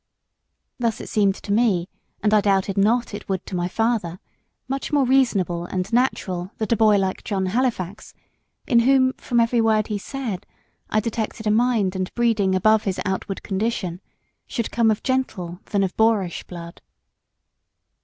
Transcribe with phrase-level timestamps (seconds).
[0.79, 1.87] Thus it seemed to me,
[2.23, 4.17] and I doubted not it would to my father,
[4.67, 8.15] much more reasonable and natural that a boy like John Halifax
[8.65, 10.47] in whom from every word he said
[10.89, 14.01] I detected a mind and breeding above his outward condition
[14.47, 16.81] should come of gentle than of boorish blood.